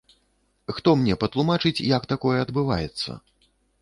[0.77, 3.11] Хто мне патлумачыць, як такое адбываецца?